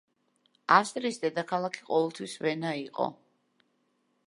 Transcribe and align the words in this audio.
ავსტრიის 0.77 1.19
დედაქალაქი 1.25 1.85
ყოველთვის 1.91 2.35
ვენა 2.47 2.73
იყო. 2.87 3.09